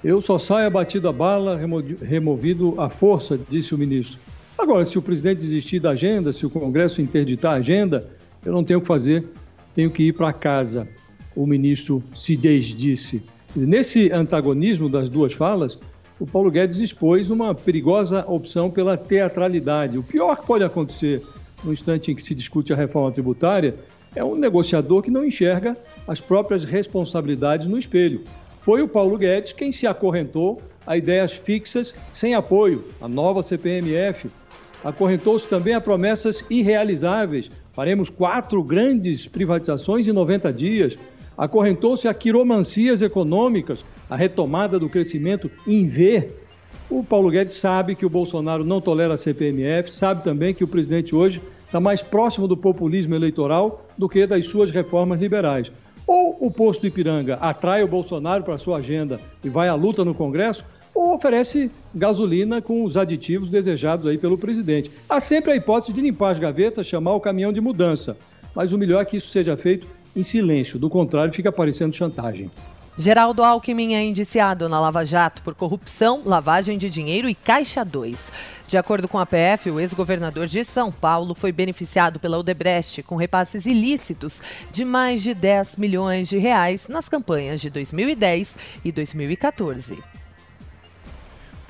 Eu 0.04 0.20
só 0.20 0.38
saio 0.38 0.66
abatido 0.66 1.08
a 1.08 1.12
bala, 1.12 1.58
removido 2.02 2.78
à 2.78 2.90
força, 2.90 3.40
disse 3.48 3.74
o 3.74 3.78
ministro. 3.78 4.18
Agora, 4.58 4.84
se 4.84 4.98
o 4.98 5.02
presidente 5.02 5.40
desistir 5.40 5.80
da 5.80 5.90
agenda, 5.90 6.32
se 6.32 6.46
o 6.46 6.50
Congresso 6.50 7.00
interditar 7.00 7.54
a 7.54 7.56
agenda, 7.56 8.06
eu 8.44 8.52
não 8.52 8.62
tenho 8.62 8.78
o 8.78 8.82
que 8.82 8.88
fazer, 8.88 9.24
tenho 9.74 9.90
que 9.90 10.04
ir 10.04 10.12
para 10.12 10.32
casa, 10.32 10.86
o 11.34 11.46
ministro 11.46 12.02
Cidez 12.14 12.66
disse. 12.66 13.22
Nesse 13.56 14.10
antagonismo 14.12 14.88
das 14.88 15.08
duas 15.08 15.32
falas, 15.32 15.78
o 16.20 16.26
Paulo 16.26 16.50
Guedes 16.50 16.80
expôs 16.80 17.30
uma 17.30 17.54
perigosa 17.54 18.24
opção 18.28 18.70
pela 18.70 18.96
teatralidade. 18.96 19.98
O 19.98 20.02
pior 20.02 20.36
que 20.36 20.46
pode 20.46 20.62
acontecer 20.62 21.22
no 21.64 21.72
instante 21.72 22.10
em 22.10 22.14
que 22.14 22.22
se 22.22 22.34
discute 22.34 22.72
a 22.72 22.76
reforma 22.76 23.10
tributária 23.10 23.74
é 24.14 24.22
um 24.22 24.36
negociador 24.36 25.02
que 25.02 25.10
não 25.10 25.24
enxerga 25.24 25.76
as 26.06 26.20
próprias 26.20 26.64
responsabilidades 26.64 27.66
no 27.66 27.78
espelho. 27.78 28.22
Foi 28.60 28.82
o 28.82 28.88
Paulo 28.88 29.16
Guedes 29.16 29.52
quem 29.52 29.72
se 29.72 29.86
acorrentou 29.86 30.62
a 30.86 30.96
ideias 30.96 31.32
fixas 31.32 31.94
sem 32.10 32.34
apoio, 32.34 32.84
a 33.00 33.08
nova 33.08 33.42
CPMF, 33.42 34.30
acorrentou-se 34.84 35.46
também 35.46 35.74
a 35.74 35.80
promessas 35.80 36.44
irrealizáveis. 36.50 37.50
Faremos 37.72 38.10
quatro 38.10 38.62
grandes 38.62 39.26
privatizações 39.26 40.06
em 40.06 40.12
90 40.12 40.52
dias. 40.52 40.98
Acorrentou-se 41.36 42.06
a 42.06 42.14
quiromancias 42.14 43.02
econômicas, 43.02 43.84
a 44.08 44.16
retomada 44.16 44.78
do 44.78 44.88
crescimento 44.88 45.50
em 45.66 45.88
V. 45.88 46.30
O 46.90 47.02
Paulo 47.02 47.30
Guedes 47.30 47.56
sabe 47.56 47.94
que 47.94 48.04
o 48.04 48.10
Bolsonaro 48.10 48.64
não 48.64 48.80
tolera 48.80 49.14
a 49.14 49.16
CPMF, 49.16 49.96
sabe 49.96 50.22
também 50.22 50.52
que 50.52 50.62
o 50.62 50.68
presidente 50.68 51.14
hoje 51.14 51.40
está 51.64 51.80
mais 51.80 52.02
próximo 52.02 52.46
do 52.46 52.56
populismo 52.56 53.14
eleitoral 53.14 53.86
do 53.96 54.08
que 54.08 54.26
das 54.26 54.44
suas 54.44 54.70
reformas 54.70 55.18
liberais. 55.18 55.72
Ou 56.06 56.36
o 56.38 56.50
posto 56.50 56.86
Ipiranga 56.86 57.36
atrai 57.36 57.82
o 57.82 57.88
Bolsonaro 57.88 58.44
para 58.44 58.58
sua 58.58 58.76
agenda 58.76 59.18
e 59.42 59.48
vai 59.48 59.68
à 59.68 59.74
luta 59.74 60.04
no 60.04 60.14
Congresso, 60.14 60.62
ou 60.94 61.14
oferece 61.14 61.70
gasolina 61.94 62.60
com 62.60 62.84
os 62.84 62.96
aditivos 62.96 63.50
desejados 63.50 64.06
aí 64.06 64.18
pelo 64.18 64.38
presidente. 64.38 64.90
Há 65.08 65.20
sempre 65.20 65.52
a 65.52 65.56
hipótese 65.56 65.92
de 65.92 66.00
limpar 66.00 66.30
as 66.30 66.38
gavetas, 66.38 66.86
chamar 66.86 67.14
o 67.14 67.20
caminhão 67.20 67.52
de 67.52 67.60
mudança, 67.60 68.16
mas 68.54 68.72
o 68.72 68.78
melhor 68.78 69.02
é 69.02 69.04
que 69.04 69.16
isso 69.16 69.28
seja 69.28 69.56
feito 69.56 69.86
em 70.14 70.22
silêncio, 70.22 70.78
do 70.78 70.90
contrário 70.90 71.32
fica 71.32 71.50
parecendo 71.50 71.96
chantagem. 71.96 72.50
Geraldo 72.98 73.42
Alckmin 73.42 73.94
é 73.94 74.04
indiciado 74.04 74.68
na 74.68 74.78
Lava 74.78 75.02
Jato 75.02 75.40
por 75.42 75.54
corrupção, 75.54 76.20
lavagem 76.26 76.76
de 76.76 76.90
dinheiro 76.90 77.26
e 77.26 77.34
Caixa 77.34 77.82
2. 77.82 78.30
De 78.68 78.76
acordo 78.76 79.08
com 79.08 79.18
a 79.18 79.24
PF, 79.24 79.70
o 79.70 79.80
ex-governador 79.80 80.46
de 80.46 80.62
São 80.62 80.92
Paulo 80.92 81.34
foi 81.34 81.52
beneficiado 81.52 82.20
pela 82.20 82.36
Odebrecht 82.36 83.02
com 83.02 83.16
repasses 83.16 83.64
ilícitos 83.64 84.42
de 84.70 84.84
mais 84.84 85.22
de 85.22 85.32
10 85.32 85.76
milhões 85.76 86.28
de 86.28 86.36
reais 86.36 86.86
nas 86.86 87.08
campanhas 87.08 87.62
de 87.62 87.70
2010 87.70 88.58
e 88.84 88.92
2014. 88.92 90.11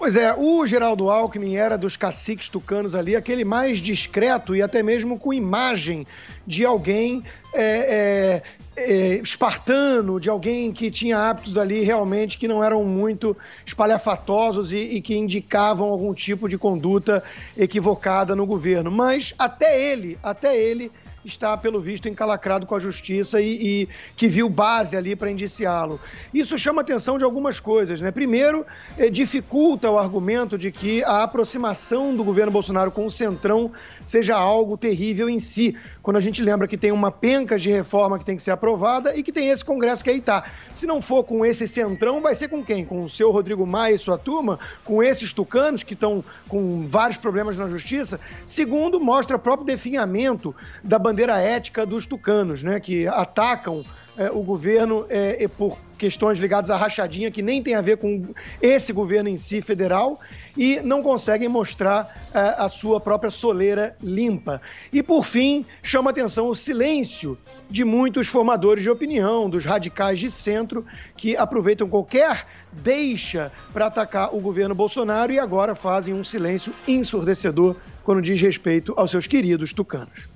Pois 0.03 0.17
é, 0.17 0.35
o 0.37 0.67
Geraldo 0.67 1.09
Alckmin 1.09 1.55
era 1.55 1.79
dos 1.79 1.97
caciques 1.97 2.49
tucanos 2.49 2.93
ali, 2.93 3.15
aquele 3.15 3.45
mais 3.45 3.79
discreto 3.79 4.57
e 4.57 4.61
até 4.61 4.83
mesmo 4.83 5.17
com 5.17 5.33
imagem 5.33 6.05
de 6.45 6.65
alguém 6.65 7.23
é, 7.55 8.43
é, 8.77 8.83
é, 8.83 9.15
espartano, 9.19 10.19
de 10.19 10.29
alguém 10.29 10.73
que 10.73 10.91
tinha 10.91 11.17
hábitos 11.17 11.57
ali 11.57 11.85
realmente 11.85 12.37
que 12.37 12.49
não 12.49 12.65
eram 12.65 12.83
muito 12.83 13.37
espalhafatosos 13.65 14.73
e, 14.73 14.77
e 14.79 15.01
que 15.01 15.15
indicavam 15.15 15.87
algum 15.87 16.13
tipo 16.13 16.49
de 16.49 16.59
conduta 16.59 17.23
equivocada 17.57 18.35
no 18.35 18.45
governo. 18.45 18.91
Mas 18.91 19.33
até 19.39 19.81
ele, 19.81 20.19
até 20.21 20.59
ele 20.59 20.91
está, 21.25 21.57
pelo 21.57 21.81
visto, 21.81 22.09
encalacrado 22.09 22.67
com 22.67 22.75
a 22.75 22.81
justiça 22.81 23.41
e, 23.41 23.83
e 23.83 23.89
que 24.17 24.29
viu 24.29 24.49
base 24.49 24.97
ali 24.97 25.15
para 25.15 25.31
indiciá-lo. 25.31 26.01
Isso 26.35 26.59
chama 26.59 26.83
atenção 26.83 27.17
de 27.17 27.25
algumas 27.25 27.61
coisas, 27.61 28.01
né? 28.01 28.11
Primeiro, 28.11 28.67
eh, 28.99 29.09
dificulta 29.09 29.91
o 29.91 29.99
argumento 29.99 30.59
de 30.59 30.73
que 30.73 31.03
a 31.05 31.23
aproximação 31.23 32.15
do 32.15 32.25
governo 32.25 32.51
Bolsonaro 32.51 32.91
com 32.91 33.07
o 33.07 33.11
Centrão 33.11 33.71
seja 34.05 34.37
algo 34.37 34.77
terrível 34.77 35.29
em 35.29 35.39
si, 35.39 35.77
quando 36.03 36.17
a 36.17 36.21
gente 36.21 36.43
lembra 36.43 36.67
que 36.67 36.77
tem 36.77 36.91
uma 36.91 37.11
penca 37.11 37.59
de 37.59 37.71
reforma 37.71 38.19
que 38.19 38.25
tem 38.25 38.37
que 38.37 38.43
ser 38.43 38.51
aprovada 38.51 39.17
e 39.17 39.23
que 39.23 39.33
tem 39.33 39.49
esse 39.49 39.65
Congresso 39.65 40.03
que 40.03 40.11
aí 40.11 40.19
está. 40.19 40.45
Se 40.75 40.87
não 40.87 41.01
for 41.01 41.23
com 41.23 41.47
esse 41.47 41.69
Centrão, 41.69 42.21
vai 42.21 42.35
ser 42.35 42.49
com 42.49 42.65
quem? 42.65 42.85
Com 42.85 43.05
o 43.05 43.09
seu 43.09 43.31
Rodrigo 43.31 43.67
Maia 43.67 43.95
e 43.95 43.99
sua 43.99 44.19
turma? 44.19 44.59
Com 44.85 45.03
esses 45.03 45.33
tucanos 45.33 45.83
que 45.83 45.95
estão 45.95 46.25
com 46.49 46.87
vários 46.89 47.17
problemas 47.17 47.57
na 47.57 47.69
justiça? 47.69 48.19
Segundo, 48.45 49.01
mostra 49.01 49.37
o 49.37 49.39
próprio 49.39 49.67
definhamento 49.67 50.55
da 50.83 50.99
bandeira 50.99 51.12
bandeira 51.13 51.39
ética 51.39 51.85
dos 51.85 52.07
tucanos, 52.07 52.63
né, 52.63 52.81
que 52.81 53.07
atacam 53.07 53.85
é, 54.17 54.31
o 54.31 54.43
governo 54.43 55.05
é, 55.11 55.47
por 55.47 55.79
questões 55.99 56.39
ligadas 56.39 56.71
à 56.71 56.77
rachadinha 56.77 57.31
que 57.31 57.43
nem 57.43 57.63
tem 57.63 57.75
a 57.75 57.83
ver 57.83 57.99
com 57.99 58.35
esse 58.61 58.93
governo 58.93 59.29
em 59.29 59.37
si 59.37 59.61
federal 59.61 60.19
e 60.57 60.81
não 60.81 61.03
conseguem 61.03 61.49
mostrar 61.49 62.29
é, 62.35 62.39
a 62.59 62.69
sua 62.71 62.99
própria 62.99 63.31
soleira 63.31 63.95
limpa. 64.03 64.61
E 64.91 65.03
por 65.03 65.25
fim, 65.25 65.67
chama 65.83 66.11
atenção 66.11 66.49
o 66.49 66.55
silêncio 66.55 67.39
de 67.71 67.85
muitos 67.85 68.27
formadores 68.27 68.83
de 68.83 68.91
opinião, 68.91 69.51
dos 69.51 69.67
radicais 69.67 70.19
de 70.19 70.31
centro, 70.31 70.85
que 71.15 71.37
aproveitam 71.37 71.89
qualquer 71.89 72.47
deixa 72.73 73.53
para 73.71 73.87
atacar 73.87 74.35
o 74.35 74.41
governo 74.41 74.75
Bolsonaro 74.75 75.31
e 75.31 75.39
agora 75.39 75.75
fazem 75.75 76.15
um 76.15 76.25
silêncio 76.25 76.73
ensurdecedor 76.89 77.77
quando 78.03 78.23
diz 78.23 78.41
respeito 78.41 78.95
aos 78.97 79.11
seus 79.11 79.27
queridos 79.27 79.75
tucanos. 79.75 80.32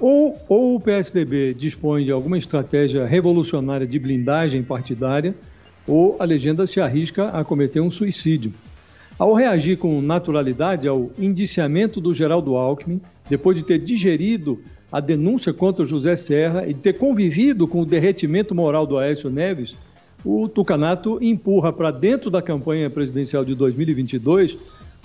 Ou, 0.00 0.38
ou 0.48 0.76
o 0.76 0.80
PSDB 0.80 1.54
dispõe 1.54 2.04
de 2.04 2.12
alguma 2.12 2.38
estratégia 2.38 3.04
revolucionária 3.04 3.86
de 3.86 3.98
blindagem 3.98 4.62
partidária, 4.62 5.34
ou 5.86 6.16
a 6.18 6.24
legenda 6.24 6.66
se 6.66 6.80
arrisca 6.80 7.30
a 7.30 7.42
cometer 7.42 7.80
um 7.80 7.90
suicídio. 7.90 8.52
Ao 9.18 9.34
reagir 9.34 9.78
com 9.78 10.00
naturalidade 10.00 10.86
ao 10.86 11.10
indiciamento 11.18 12.00
do 12.00 12.14
Geraldo 12.14 12.54
Alckmin, 12.54 13.00
depois 13.28 13.56
de 13.56 13.64
ter 13.64 13.78
digerido 13.78 14.60
a 14.92 15.00
denúncia 15.00 15.52
contra 15.52 15.84
José 15.84 16.14
Serra 16.14 16.66
e 16.66 16.72
de 16.72 16.80
ter 16.80 16.92
convivido 16.92 17.66
com 17.66 17.80
o 17.80 17.86
derretimento 17.86 18.54
moral 18.54 18.86
do 18.86 18.96
Aécio 18.96 19.28
Neves, 19.28 19.76
o 20.24 20.48
Tucanato 20.48 21.18
empurra 21.20 21.72
para 21.72 21.90
dentro 21.90 22.30
da 22.30 22.40
campanha 22.40 22.88
presidencial 22.88 23.44
de 23.44 23.54
2022 23.54 24.56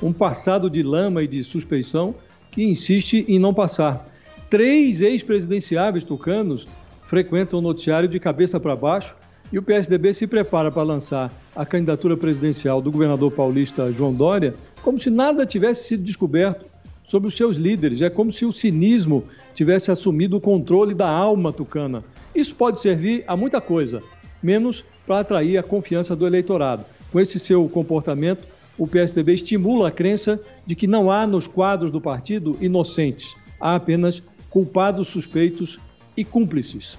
um 0.02 0.14
passado 0.14 0.70
de 0.70 0.84
lama 0.84 1.24
e 1.24 1.28
de 1.28 1.44
suspeição 1.44 2.14
que 2.52 2.64
insiste 2.64 3.26
em 3.28 3.40
não 3.40 3.54
passar. 3.54 4.13
Três 4.54 5.02
ex-presidenciáveis 5.02 6.04
tucanos 6.04 6.68
frequentam 7.08 7.58
o 7.58 7.62
noticiário 7.64 8.08
de 8.08 8.20
cabeça 8.20 8.60
para 8.60 8.76
baixo 8.76 9.16
e 9.52 9.58
o 9.58 9.64
PSDB 9.64 10.14
se 10.14 10.28
prepara 10.28 10.72
para 10.72 10.84
lançar 10.84 11.34
a 11.56 11.66
candidatura 11.66 12.16
presidencial 12.16 12.80
do 12.80 12.92
governador 12.92 13.32
paulista 13.32 13.92
João 13.92 14.14
Dória 14.14 14.54
como 14.84 15.00
se 15.00 15.10
nada 15.10 15.44
tivesse 15.44 15.88
sido 15.88 16.04
descoberto 16.04 16.68
sobre 17.04 17.30
os 17.30 17.36
seus 17.36 17.58
líderes. 17.58 18.04
É 18.04 18.12
como 18.12 18.32
se 18.32 18.46
o 18.46 18.52
cinismo 18.52 19.24
tivesse 19.56 19.90
assumido 19.90 20.38
o 20.38 20.40
controle 20.40 20.94
da 20.94 21.10
alma 21.10 21.52
tucana. 21.52 22.04
Isso 22.36 22.54
pode 22.54 22.80
servir 22.80 23.24
a 23.26 23.36
muita 23.36 23.60
coisa, 23.60 24.04
menos 24.44 24.86
para 25.08 25.22
atrair 25.22 25.58
a 25.58 25.64
confiança 25.64 26.16
do 26.16 26.28
eleitorado. 26.28 26.86
Com 27.12 27.20
esse 27.20 27.40
seu 27.40 27.68
comportamento, 27.68 28.44
o 28.78 28.86
PSDB 28.86 29.34
estimula 29.34 29.88
a 29.88 29.92
crença 29.92 30.40
de 30.64 30.76
que 30.76 30.86
não 30.86 31.10
há 31.10 31.26
nos 31.26 31.48
quadros 31.48 31.90
do 31.90 32.00
partido 32.00 32.56
inocentes, 32.62 33.36
há 33.60 33.74
apenas 33.74 34.22
culpados, 34.54 35.08
suspeitos 35.08 35.80
e 36.16 36.24
cúmplices. 36.24 36.96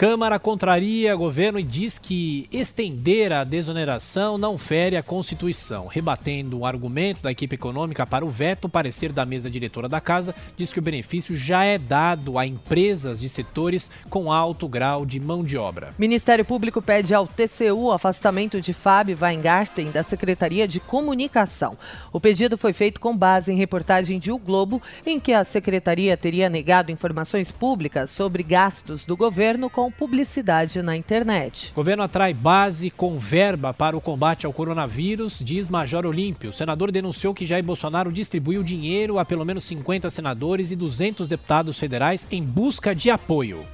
Câmara 0.00 0.38
contraria 0.38 1.14
governo 1.14 1.58
e 1.58 1.62
diz 1.62 1.98
que 1.98 2.48
estender 2.50 3.34
a 3.34 3.44
desoneração 3.44 4.38
não 4.38 4.56
fere 4.56 4.96
a 4.96 5.02
Constituição. 5.02 5.88
Rebatendo 5.88 6.60
o 6.60 6.64
argumento 6.64 7.22
da 7.22 7.30
equipe 7.30 7.56
econômica 7.56 8.06
para 8.06 8.24
o 8.24 8.30
veto, 8.30 8.64
o 8.64 8.70
parecer 8.70 9.12
da 9.12 9.26
mesa 9.26 9.50
diretora 9.50 9.90
da 9.90 10.00
casa 10.00 10.34
diz 10.56 10.72
que 10.72 10.78
o 10.78 10.82
benefício 10.82 11.36
já 11.36 11.64
é 11.64 11.76
dado 11.76 12.38
a 12.38 12.46
empresas 12.46 13.20
de 13.20 13.28
setores 13.28 13.90
com 14.08 14.32
alto 14.32 14.66
grau 14.66 15.04
de 15.04 15.20
mão 15.20 15.44
de 15.44 15.58
obra. 15.58 15.92
Ministério 15.98 16.46
Público 16.46 16.80
pede 16.80 17.14
ao 17.14 17.26
TCU 17.28 17.92
afastamento 17.92 18.58
de 18.58 18.72
Fábio 18.72 19.18
Weingarten 19.20 19.90
da 19.90 20.02
Secretaria 20.02 20.66
de 20.66 20.80
Comunicação. 20.80 21.76
O 22.10 22.18
pedido 22.18 22.56
foi 22.56 22.72
feito 22.72 23.02
com 23.02 23.14
base 23.14 23.52
em 23.52 23.56
reportagem 23.56 24.18
de 24.18 24.32
O 24.32 24.38
Globo, 24.38 24.80
em 25.04 25.20
que 25.20 25.34
a 25.34 25.44
secretaria 25.44 26.16
teria 26.16 26.48
negado 26.48 26.90
informações 26.90 27.50
públicas 27.50 28.10
sobre 28.10 28.42
gastos 28.42 29.04
do 29.04 29.14
governo 29.14 29.68
com 29.68 29.89
publicidade 29.90 30.80
na 30.82 30.96
internet. 30.96 31.70
O 31.72 31.74
governo 31.74 32.02
atrai 32.02 32.32
base 32.32 32.90
com 32.90 33.18
verba 33.18 33.74
para 33.74 33.96
o 33.96 34.00
combate 34.00 34.46
ao 34.46 34.52
coronavírus, 34.52 35.40
diz 35.42 35.68
Major 35.68 36.06
Olímpio. 36.06 36.50
O 36.50 36.52
senador 36.52 36.90
denunciou 36.90 37.34
que 37.34 37.46
Jair 37.46 37.64
Bolsonaro 37.64 38.12
distribuiu 38.12 38.62
dinheiro 38.62 39.18
a 39.18 39.24
pelo 39.24 39.44
menos 39.44 39.64
50 39.64 40.08
senadores 40.10 40.70
e 40.70 40.76
200 40.76 41.28
deputados 41.28 41.78
federais 41.78 42.26
em 42.30 42.42
busca 42.42 42.94
de 42.94 43.10
apoio. 43.10 43.64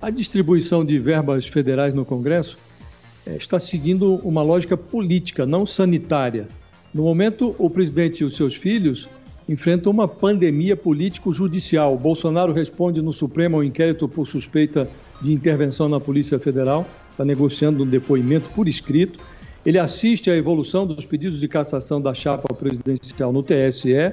A 0.00 0.08
distribuição 0.08 0.82
de 0.84 0.98
verbas 0.98 1.46
federais 1.46 1.94
no 1.94 2.06
Congresso 2.06 2.56
é, 3.26 3.36
está 3.36 3.60
seguindo 3.60 4.14
uma 4.24 4.42
lógica 4.42 4.76
política, 4.76 5.44
não 5.44 5.66
sanitária. 5.66 6.48
No 6.92 7.02
momento, 7.02 7.54
o 7.58 7.68
presidente 7.68 8.20
e 8.20 8.24
os 8.24 8.34
seus 8.34 8.54
filhos 8.54 9.08
enfrenta 9.50 9.90
uma 9.90 10.06
pandemia 10.06 10.76
político-judicial. 10.76 11.98
Bolsonaro 11.98 12.52
responde 12.52 13.02
no 13.02 13.12
Supremo 13.12 13.56
ao 13.56 13.64
inquérito 13.64 14.08
por 14.08 14.24
suspeita 14.28 14.88
de 15.20 15.32
intervenção 15.32 15.88
na 15.88 15.98
Polícia 15.98 16.38
Federal, 16.38 16.86
está 17.10 17.24
negociando 17.24 17.82
um 17.82 17.86
depoimento 17.86 18.48
por 18.50 18.68
escrito. 18.68 19.18
Ele 19.66 19.76
assiste 19.76 20.30
à 20.30 20.36
evolução 20.36 20.86
dos 20.86 21.04
pedidos 21.04 21.40
de 21.40 21.48
cassação 21.48 22.00
da 22.00 22.14
chapa 22.14 22.54
presidencial 22.54 23.32
no 23.32 23.42
TSE, 23.42 24.12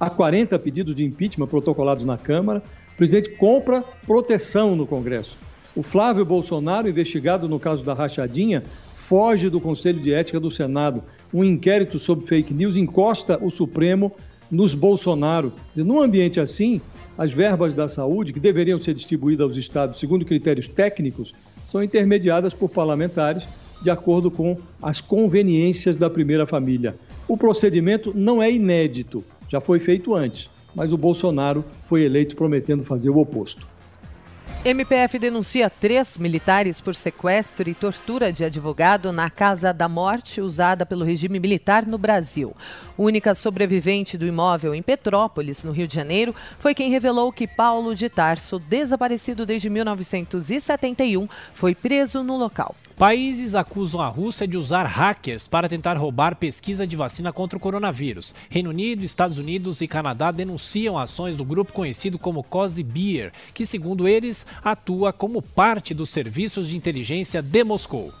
há 0.00 0.08
40 0.08 0.58
pedidos 0.58 0.94
de 0.94 1.04
impeachment 1.04 1.48
protocolados 1.48 2.06
na 2.06 2.16
Câmara. 2.16 2.62
O 2.94 2.96
presidente 2.96 3.28
compra 3.32 3.84
proteção 4.06 4.74
no 4.74 4.86
Congresso. 4.86 5.36
O 5.76 5.82
Flávio 5.82 6.24
Bolsonaro, 6.24 6.88
investigado 6.88 7.46
no 7.46 7.60
caso 7.60 7.84
da 7.84 7.92
rachadinha, 7.92 8.62
foge 8.96 9.50
do 9.50 9.60
Conselho 9.60 10.00
de 10.00 10.14
Ética 10.14 10.40
do 10.40 10.50
Senado. 10.50 11.02
Um 11.32 11.44
inquérito 11.44 11.98
sobre 11.98 12.26
fake 12.26 12.54
news 12.54 12.78
encosta 12.78 13.38
o 13.42 13.50
Supremo 13.50 14.12
nos 14.50 14.74
Bolsonaro. 14.74 15.52
Num 15.74 16.00
ambiente 16.00 16.40
assim, 16.40 16.80
as 17.16 17.32
verbas 17.32 17.74
da 17.74 17.88
saúde, 17.88 18.32
que 18.32 18.40
deveriam 18.40 18.78
ser 18.78 18.94
distribuídas 18.94 19.48
aos 19.48 19.56
estados 19.56 20.00
segundo 20.00 20.24
critérios 20.24 20.68
técnicos, 20.68 21.32
são 21.64 21.82
intermediadas 21.82 22.54
por 22.54 22.68
parlamentares 22.68 23.46
de 23.82 23.90
acordo 23.90 24.30
com 24.30 24.56
as 24.82 25.00
conveniências 25.00 25.96
da 25.96 26.10
primeira 26.10 26.46
família. 26.46 26.96
O 27.26 27.36
procedimento 27.36 28.12
não 28.14 28.42
é 28.42 28.50
inédito, 28.50 29.24
já 29.48 29.60
foi 29.60 29.78
feito 29.78 30.14
antes, 30.14 30.50
mas 30.74 30.92
o 30.92 30.98
Bolsonaro 30.98 31.64
foi 31.84 32.02
eleito 32.02 32.36
prometendo 32.36 32.84
fazer 32.84 33.10
o 33.10 33.18
oposto. 33.18 33.66
MPF 34.64 35.20
denuncia 35.20 35.70
três 35.70 36.18
militares 36.18 36.80
por 36.80 36.92
sequestro 36.92 37.70
e 37.70 37.74
tortura 37.74 38.32
de 38.32 38.44
advogado 38.44 39.12
na 39.12 39.30
Casa 39.30 39.72
da 39.72 39.88
Morte 39.88 40.40
usada 40.40 40.84
pelo 40.84 41.04
regime 41.04 41.38
militar 41.38 41.86
no 41.86 41.96
Brasil. 41.96 42.56
Única 42.98 43.36
sobrevivente 43.36 44.18
do 44.18 44.26
imóvel 44.26 44.74
em 44.74 44.82
Petrópolis, 44.82 45.62
no 45.62 45.70
Rio 45.70 45.86
de 45.86 45.94
Janeiro, 45.94 46.34
foi 46.58 46.74
quem 46.74 46.90
revelou 46.90 47.32
que 47.32 47.46
Paulo 47.46 47.94
de 47.94 48.08
Tarso, 48.08 48.58
desaparecido 48.58 49.46
desde 49.46 49.70
1971, 49.70 51.28
foi 51.54 51.72
preso 51.72 52.24
no 52.24 52.36
local. 52.36 52.74
Países 52.98 53.54
acusam 53.54 54.00
a 54.00 54.08
Rússia 54.08 54.44
de 54.44 54.58
usar 54.58 54.82
hackers 54.82 55.46
para 55.46 55.68
tentar 55.68 55.96
roubar 55.96 56.34
pesquisa 56.34 56.84
de 56.84 56.96
vacina 56.96 57.32
contra 57.32 57.56
o 57.56 57.60
coronavírus. 57.60 58.34
Reino 58.50 58.70
Unido, 58.70 59.04
Estados 59.04 59.38
Unidos 59.38 59.80
e 59.80 59.86
Canadá 59.86 60.32
denunciam 60.32 60.98
ações 60.98 61.36
do 61.36 61.44
grupo 61.44 61.72
conhecido 61.72 62.18
como 62.18 62.42
Cozy 62.42 62.82
Beer, 62.82 63.32
que, 63.54 63.64
segundo 63.64 64.08
eles, 64.08 64.44
atua 64.64 65.12
como 65.12 65.40
parte 65.40 65.94
dos 65.94 66.10
serviços 66.10 66.68
de 66.68 66.76
inteligência 66.76 67.40
de 67.40 67.62
Moscou. 67.62 68.12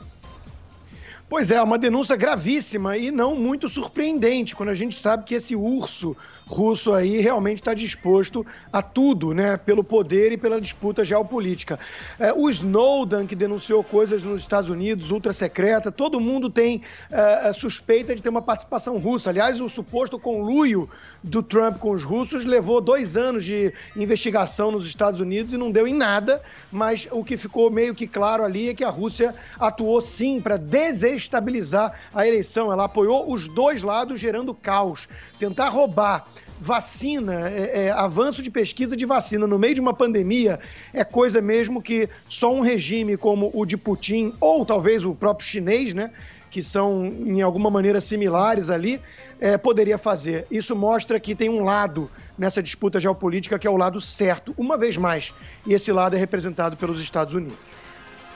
Pois 1.28 1.50
é, 1.50 1.60
uma 1.60 1.76
denúncia 1.76 2.16
gravíssima 2.16 2.96
e 2.96 3.10
não 3.10 3.36
muito 3.36 3.68
surpreendente, 3.68 4.56
quando 4.56 4.70
a 4.70 4.74
gente 4.74 4.96
sabe 4.96 5.24
que 5.24 5.34
esse 5.34 5.54
urso 5.54 6.16
russo 6.46 6.94
aí 6.94 7.20
realmente 7.20 7.58
está 7.58 7.74
disposto 7.74 8.46
a 8.72 8.80
tudo, 8.80 9.34
né, 9.34 9.58
pelo 9.58 9.84
poder 9.84 10.32
e 10.32 10.38
pela 10.38 10.58
disputa 10.58 11.04
geopolítica. 11.04 11.78
É, 12.18 12.32
o 12.32 12.48
Snowden, 12.48 13.26
que 13.26 13.36
denunciou 13.36 13.84
coisas 13.84 14.22
nos 14.22 14.40
Estados 14.40 14.70
Unidos, 14.70 15.10
ultra 15.10 15.34
secreta, 15.34 15.92
todo 15.92 16.18
mundo 16.18 16.48
tem 16.48 16.80
é, 17.10 17.52
suspeita 17.52 18.16
de 18.16 18.22
ter 18.22 18.30
uma 18.30 18.40
participação 18.40 18.96
russa. 18.96 19.28
Aliás, 19.28 19.60
o 19.60 19.68
suposto 19.68 20.18
conluio 20.18 20.88
do 21.22 21.42
Trump 21.42 21.76
com 21.76 21.90
os 21.90 22.04
russos 22.04 22.46
levou 22.46 22.80
dois 22.80 23.18
anos 23.18 23.44
de 23.44 23.70
investigação 23.94 24.70
nos 24.70 24.86
Estados 24.86 25.20
Unidos 25.20 25.52
e 25.52 25.58
não 25.58 25.70
deu 25.70 25.86
em 25.86 25.92
nada, 25.92 26.40
mas 26.72 27.06
o 27.10 27.22
que 27.22 27.36
ficou 27.36 27.70
meio 27.70 27.94
que 27.94 28.06
claro 28.06 28.42
ali 28.42 28.70
é 28.70 28.74
que 28.74 28.84
a 28.84 28.88
Rússia 28.88 29.34
atuou 29.60 30.00
sim 30.00 30.40
para 30.40 30.56
desestabilizar 30.56 31.17
desestabilizar 31.18 31.92
a 32.14 32.26
eleição. 32.26 32.72
Ela 32.72 32.84
apoiou 32.84 33.32
os 33.32 33.48
dois 33.48 33.82
lados, 33.82 34.20
gerando 34.20 34.54
caos. 34.54 35.08
Tentar 35.38 35.68
roubar 35.68 36.26
vacina, 36.60 37.48
é, 37.50 37.86
é, 37.86 37.90
avanço 37.90 38.42
de 38.42 38.50
pesquisa 38.50 38.96
de 38.96 39.04
vacina 39.04 39.46
no 39.46 39.58
meio 39.58 39.74
de 39.74 39.80
uma 39.80 39.94
pandemia 39.94 40.58
é 40.92 41.04
coisa 41.04 41.40
mesmo 41.40 41.80
que 41.80 42.08
só 42.28 42.52
um 42.52 42.60
regime 42.60 43.16
como 43.16 43.50
o 43.54 43.64
de 43.64 43.76
Putin, 43.76 44.32
ou 44.40 44.64
talvez 44.64 45.04
o 45.04 45.14
próprio 45.14 45.46
chinês, 45.46 45.94
né? 45.94 46.10
Que 46.50 46.62
são, 46.62 47.04
em 47.04 47.42
alguma 47.42 47.70
maneira, 47.70 48.00
similares 48.00 48.70
ali, 48.70 49.00
é, 49.38 49.58
poderia 49.58 49.98
fazer. 49.98 50.46
Isso 50.50 50.74
mostra 50.74 51.20
que 51.20 51.34
tem 51.34 51.50
um 51.50 51.62
lado 51.62 52.10
nessa 52.38 52.62
disputa 52.62 52.98
geopolítica 52.98 53.58
que 53.58 53.66
é 53.66 53.70
o 53.70 53.76
lado 53.76 54.00
certo, 54.00 54.54
uma 54.56 54.78
vez 54.78 54.96
mais. 54.96 55.34
E 55.66 55.74
esse 55.74 55.92
lado 55.92 56.16
é 56.16 56.18
representado 56.18 56.76
pelos 56.76 57.00
Estados 57.00 57.34
Unidos. 57.34 57.58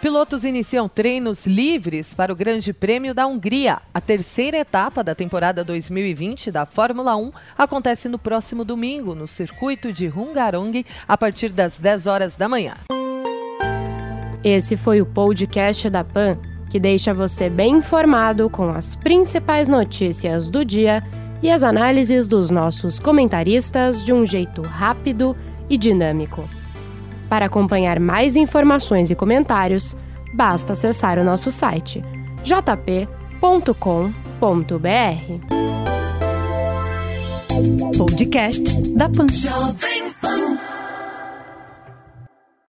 Pilotos 0.03 0.45
iniciam 0.45 0.89
treinos 0.89 1.47
livres 1.47 2.13
para 2.13 2.33
o 2.33 2.35
Grande 2.35 2.73
Prêmio 2.73 3.15
da 3.15 3.25
Hungria. 3.25 3.79
A 3.95 4.01
terceira 4.01 4.59
etapa 4.59 5.05
da 5.05 5.15
temporada 5.15 5.63
2020 5.63 6.51
da 6.51 6.67
Fórmula 6.67 7.17
1 7.17 7.31
acontece 7.57 8.09
no 8.09 8.19
próximo 8.19 8.65
domingo, 8.65 9.15
no 9.15 9.29
circuito 9.29 9.93
de 9.93 10.09
Hungarong, 10.09 10.85
a 11.07 11.17
partir 11.17 11.51
das 11.51 11.79
10 11.79 12.09
horas 12.09 12.35
da 12.35 12.49
manhã. 12.49 12.75
Esse 14.43 14.77
foi 14.77 15.01
o 15.01 15.07
podcast 15.07 15.89
da 15.89 16.03
PAN, 16.03 16.37
que 16.69 16.81
deixa 16.81 17.15
você 17.15 17.49
bem 17.49 17.77
informado 17.77 18.51
com 18.51 18.71
as 18.71 18.97
principais 18.97 19.69
notícias 19.69 20.51
do 20.51 20.65
dia 20.65 21.01
e 21.41 21.49
as 21.49 21.63
análises 21.63 22.27
dos 22.27 22.51
nossos 22.51 22.99
comentaristas 22.99 24.05
de 24.05 24.13
um 24.13 24.27
jeito 24.27 24.63
rápido 24.63 25.37
e 25.71 25.79
dinâmico. 25.79 26.43
Para 27.33 27.47
acompanhar 27.47 27.99
mais 27.99 28.37
informações 28.37 29.11
e 29.11 29.15
comentários, 29.15 29.97
basta 30.35 30.75
acessar 30.75 31.19
o 31.19 31.25
nosso 31.25 31.51
site 31.51 32.05
jp.com.br. 32.45 33.07
Podcast 37.97 38.83
da 38.91 39.09
Pan. 39.09 39.29